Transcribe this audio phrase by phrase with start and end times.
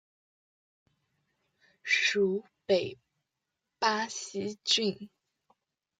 [1.83, 2.97] 属北
[3.77, 5.11] 巴西郡。